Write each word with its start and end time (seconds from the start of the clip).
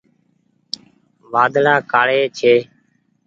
وآڌڙآ 1.31 1.73
ڪآڙي 1.91 2.21
ڇي۔ 2.37 2.53